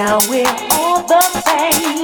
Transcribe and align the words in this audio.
Down 0.00 0.22
we're 0.30 0.46
all 0.72 1.02
the 1.02 1.20
same. 1.44 1.99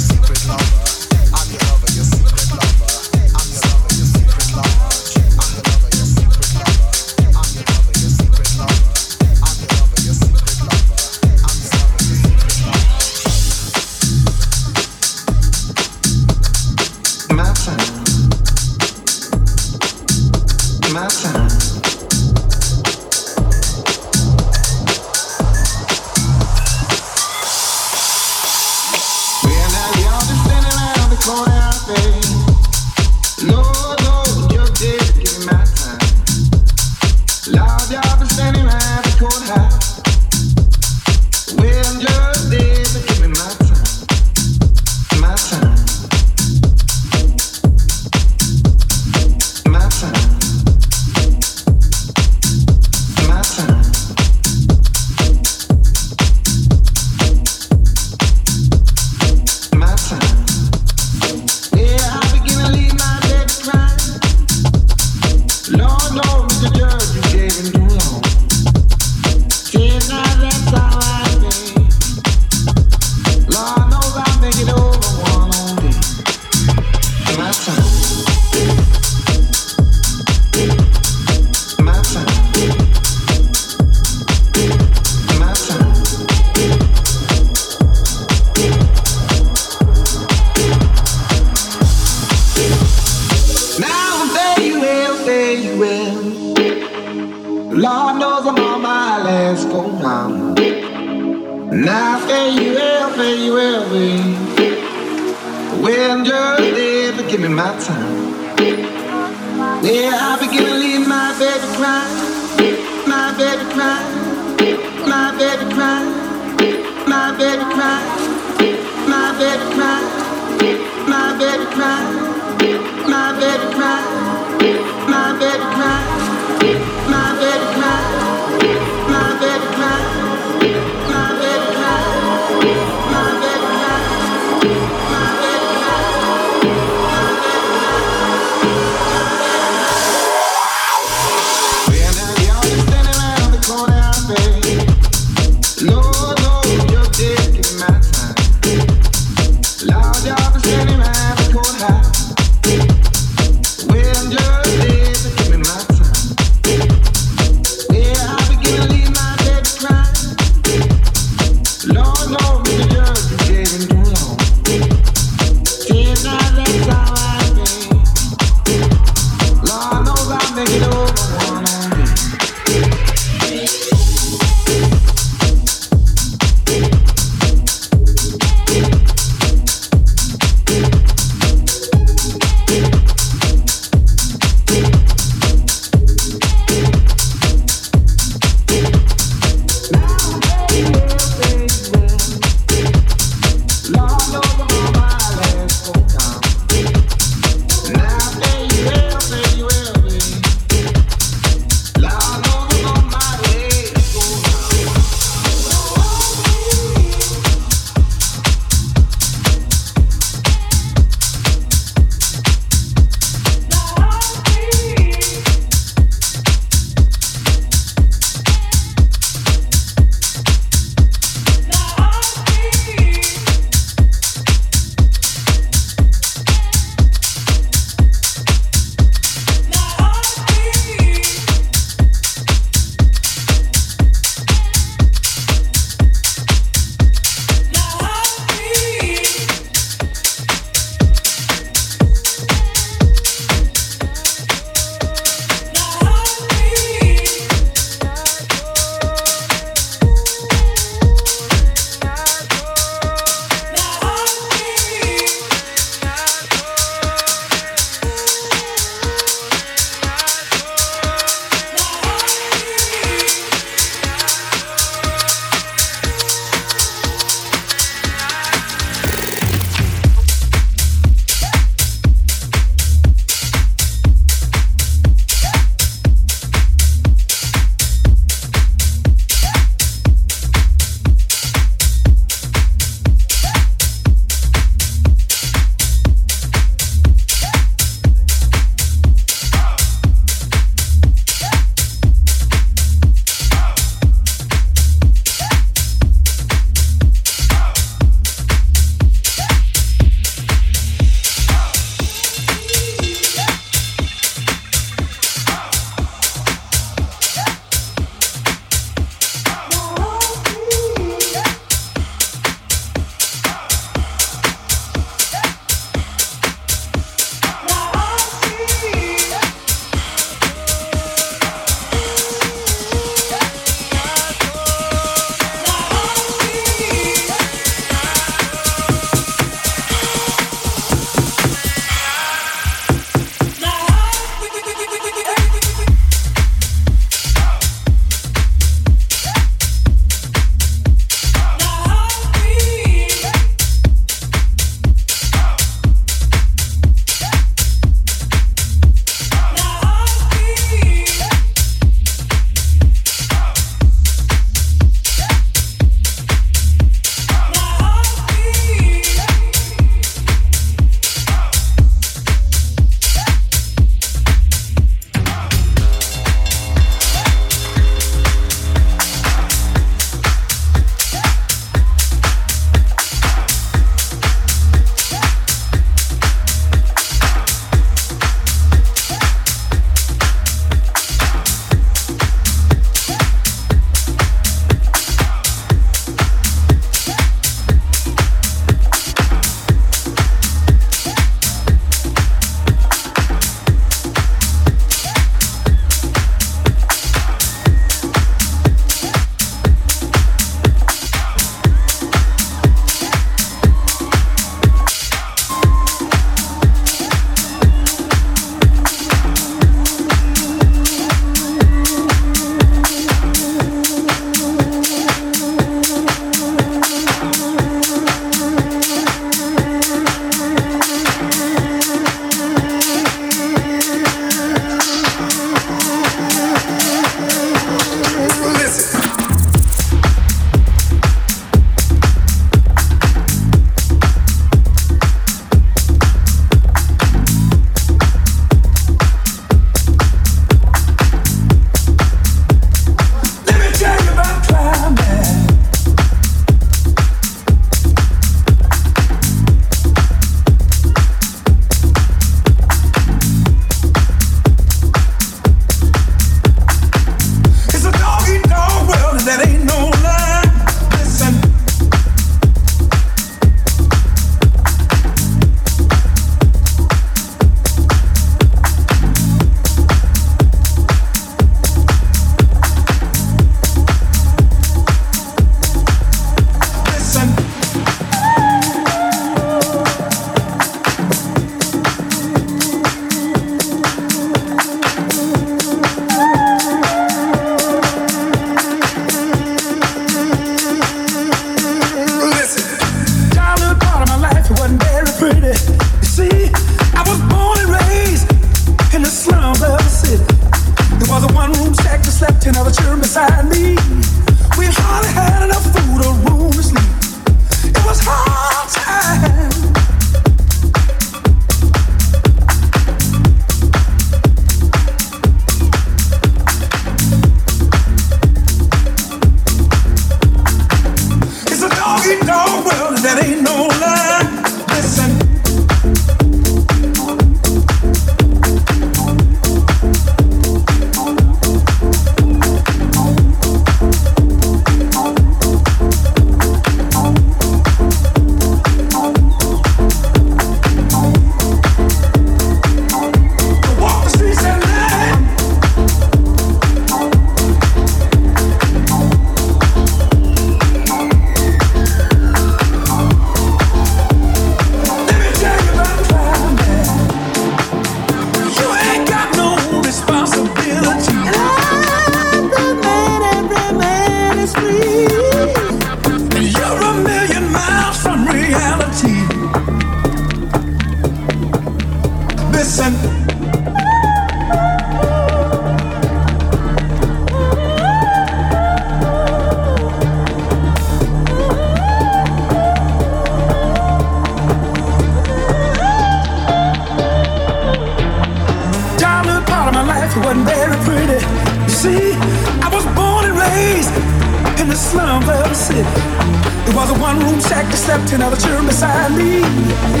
I 598.13 598.17
wanna 598.17 598.35
do 598.35 598.67
is 598.67 598.79
drive 598.81 600.00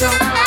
don't 0.00 0.37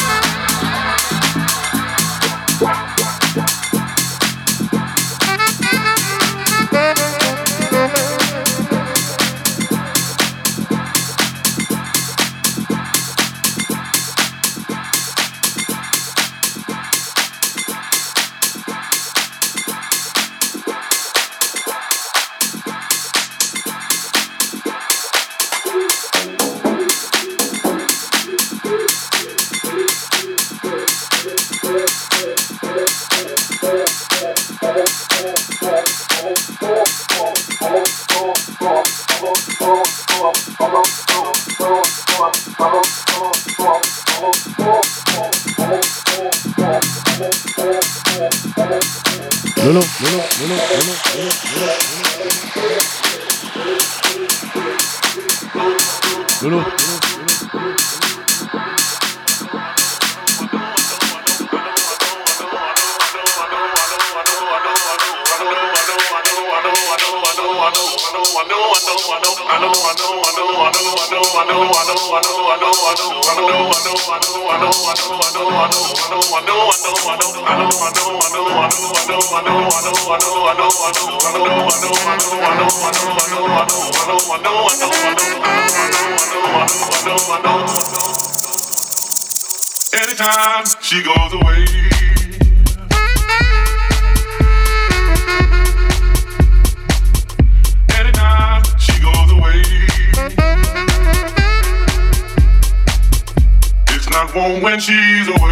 time 90.22 90.66
she 90.82 91.02
goes 91.02 91.34
away. 91.34 91.66
Anytime 97.98 98.64
she 98.78 99.02
goes 99.02 99.32
away. 99.32 99.64
It's 103.88 104.10
not 104.12 104.36
warm 104.36 104.62
when 104.62 104.80
she's 104.80 105.28
away. 105.28 105.51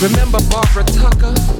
Remember 0.00 0.38
Barbara 0.48 0.82
Tucker? 0.82 1.59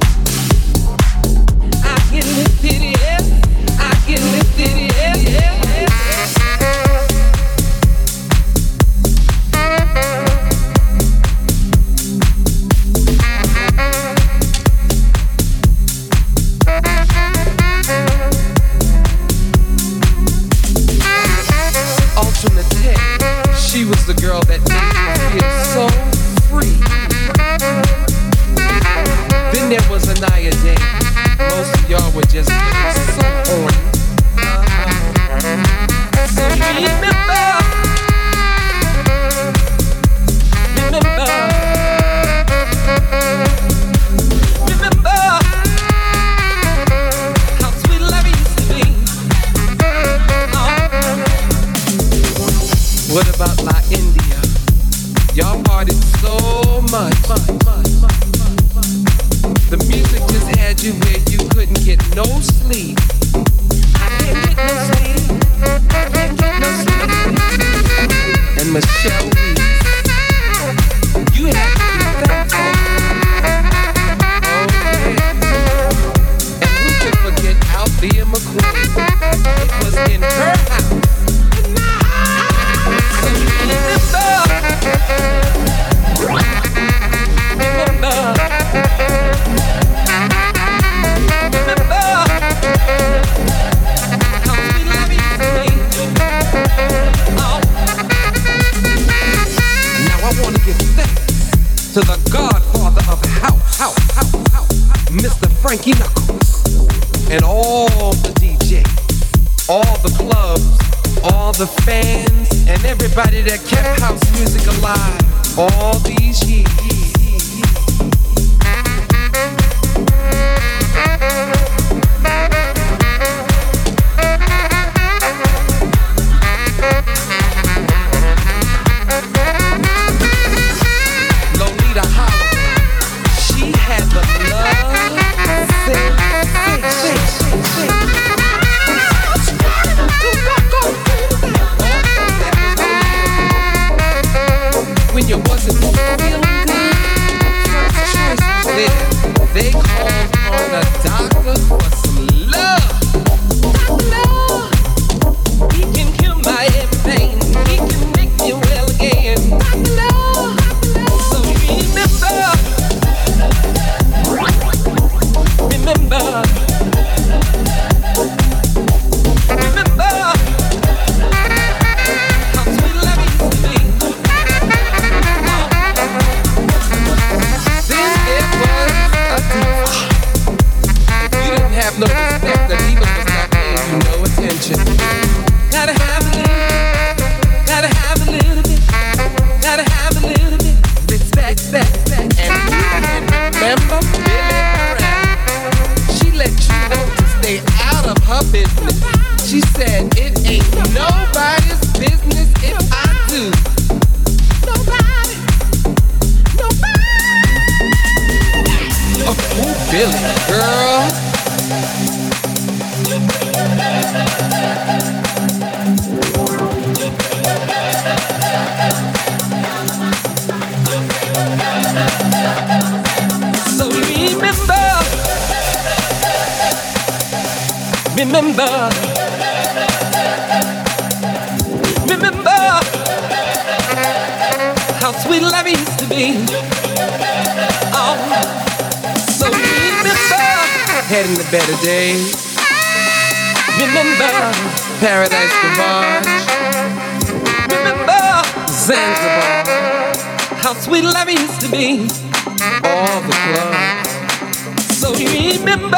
remember, 255.17 255.97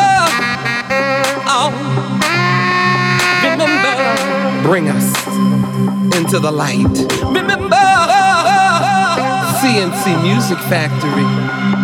oh, 1.47 1.71
remember, 3.43 4.67
bring 4.67 4.89
us 4.89 5.13
into 6.17 6.39
the 6.39 6.51
light. 6.51 6.97
Remember, 7.23 7.69
C+C 9.61 10.15
Music 10.23 10.57
Factory. 10.69 11.82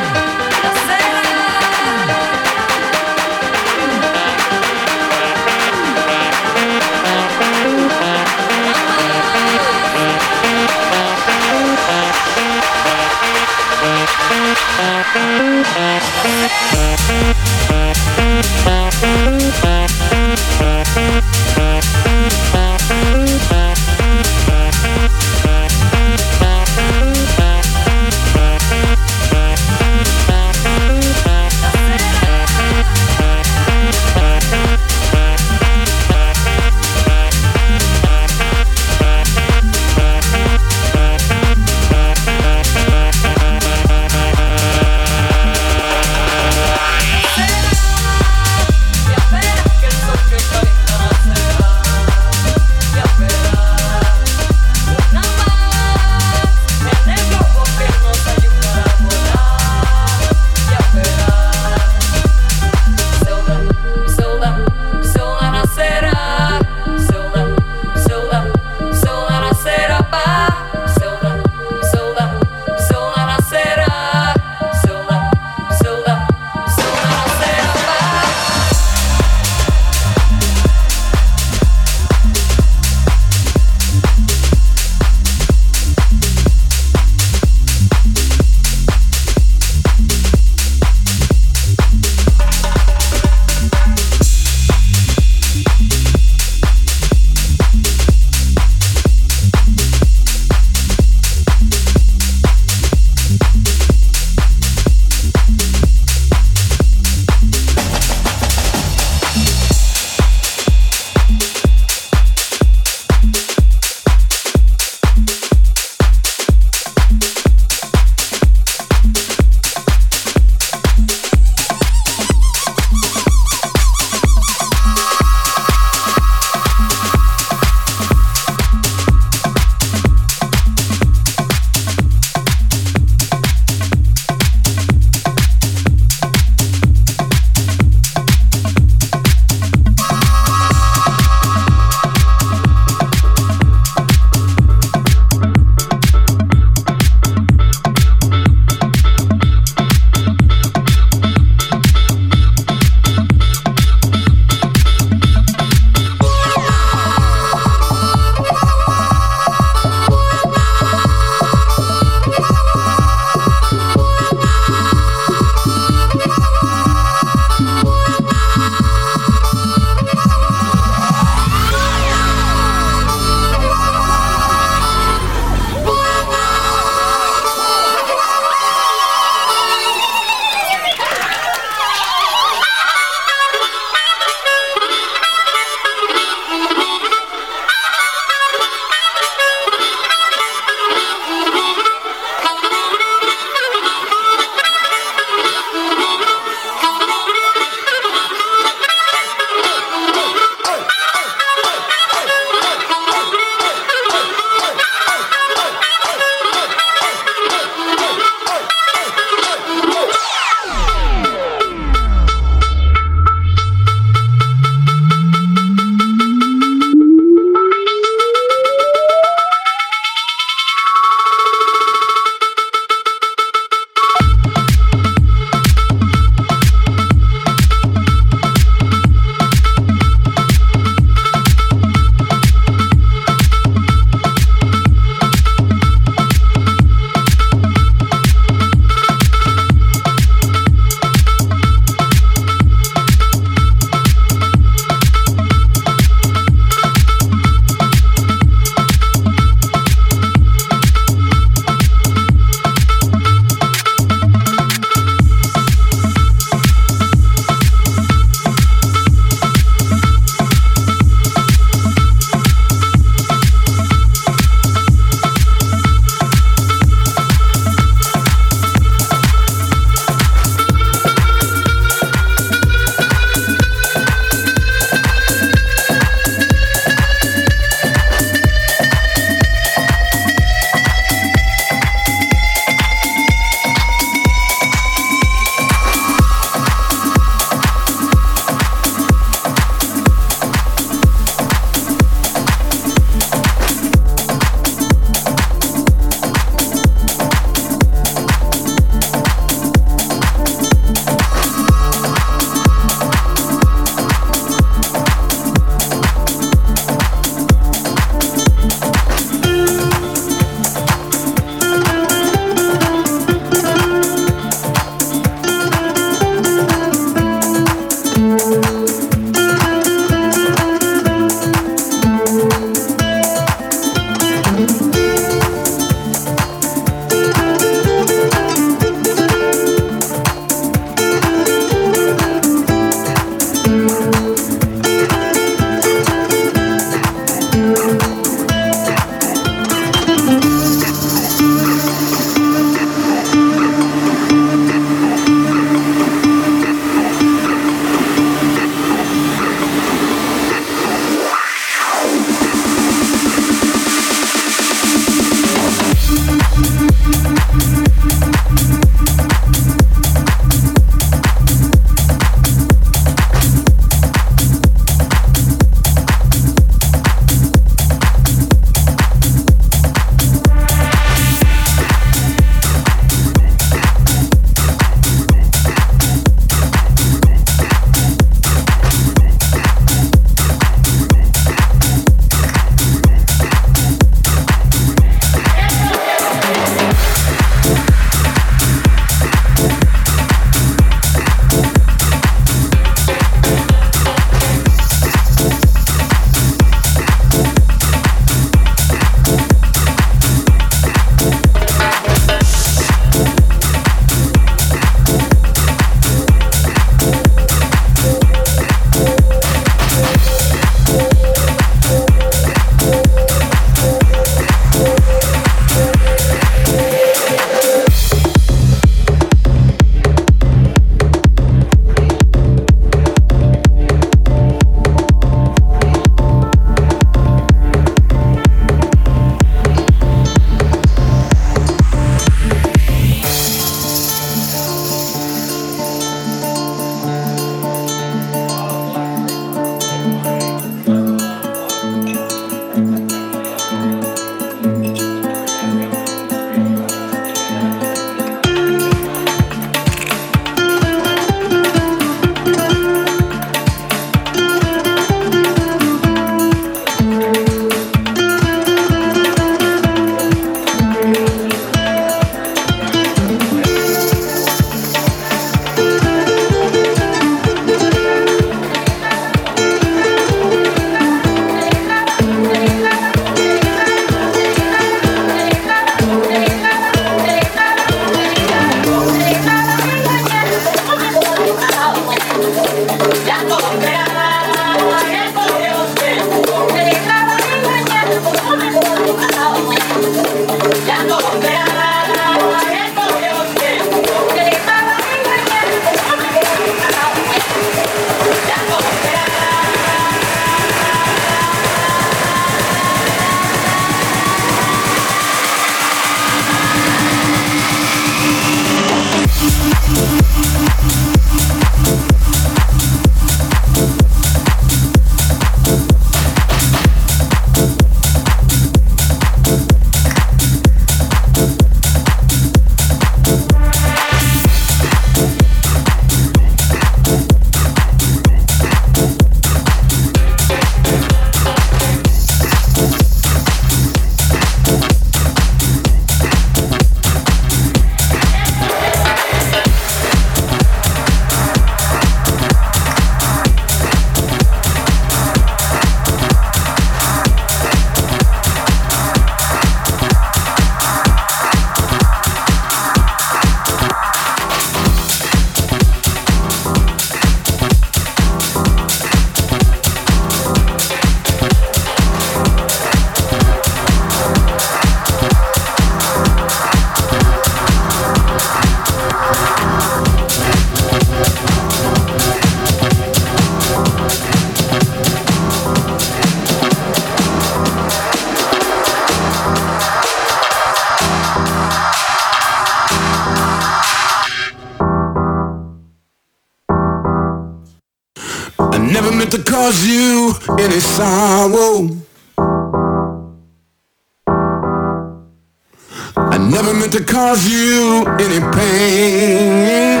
Never 596.50 596.72
meant 596.72 596.92
to 596.92 597.04
cause 597.04 597.46
you 597.46 598.06
any 598.18 598.40
pain. 598.56 600.00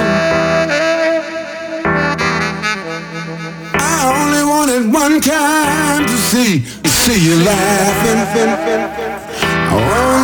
I 3.74 4.00
only 4.16 4.44
wanted 4.44 4.90
one 4.90 5.20
time 5.20 6.06
to 6.06 6.16
see, 6.16 6.60
see 6.86 7.20
you 7.22 7.36
laughing. 7.44 8.18
Oh. 9.70 10.17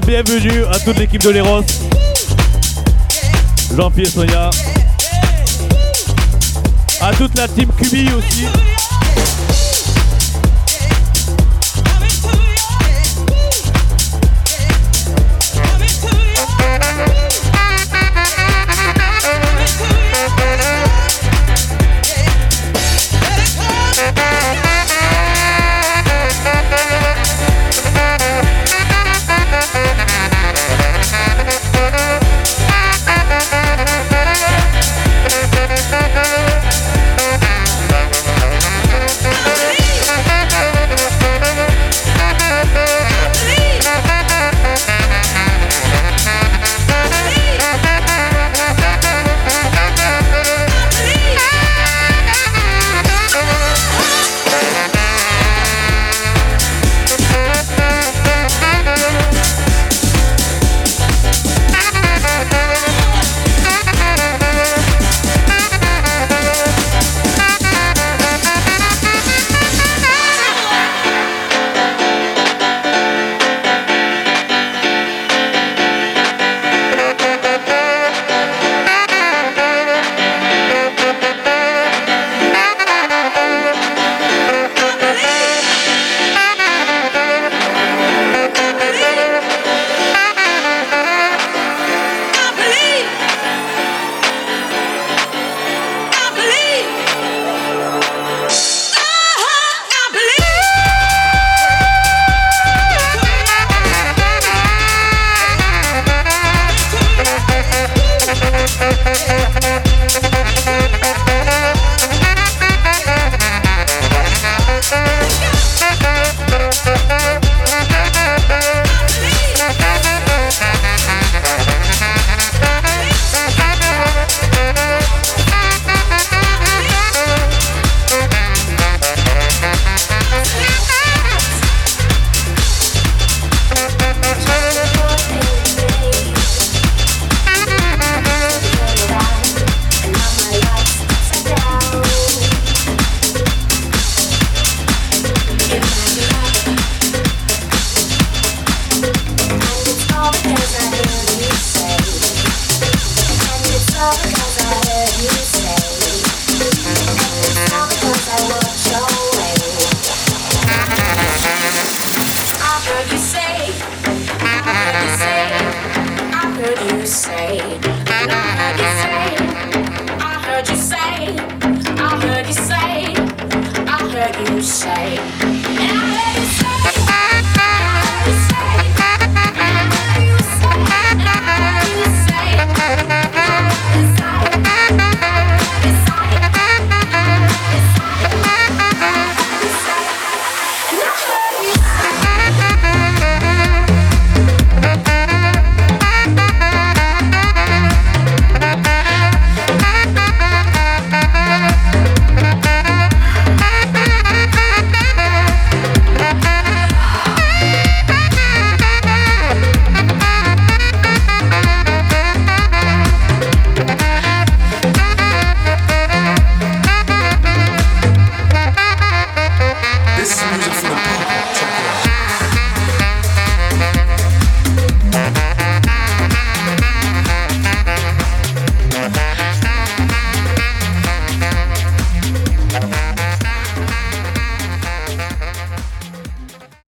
Bienvenue 0.00 0.64
à 0.72 0.78
toute 0.80 0.98
l'équipe 0.98 1.22
de 1.22 1.30
l'Eros. 1.30 1.62
Jean-Pierre 3.76 4.08
Sonia. 4.08 4.50
À 7.00 7.14
toute 7.14 7.36
la 7.36 7.46
team 7.46 7.68
Cubi 7.76 8.08
aussi. 8.12 8.73